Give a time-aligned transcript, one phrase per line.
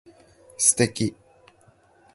[0.57, 1.13] 素敵